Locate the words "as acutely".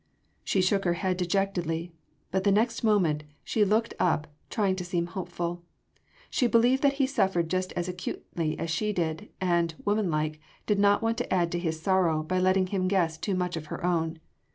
7.73-8.57